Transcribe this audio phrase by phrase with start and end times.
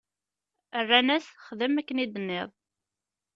[0.83, 2.49] Rran-as: Xdem akken i d-tenniḍ!